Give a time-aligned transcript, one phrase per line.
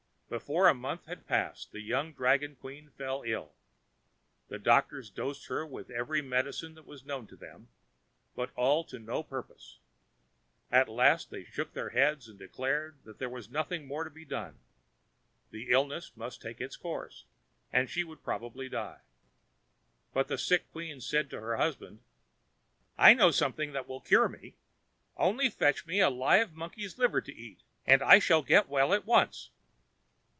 [0.37, 3.53] Before a month had passed, the young dragon queen fell ill.
[4.47, 7.67] The doctors dosed her with every medicine that was known to them,
[8.33, 9.79] but all to no purpose.
[10.71, 14.59] At last they shook their heads, declaring that there was nothing more to be done.
[15.49, 17.25] The illness must take its course,
[17.73, 19.01] and she would probably die.
[20.13, 21.99] But the sick queen said to her husband:
[22.97, 24.55] "I know of something that will cure me.
[25.17, 29.05] Only fetch me a live monkey's liver to eat, and I shall get well at
[29.05, 29.49] once."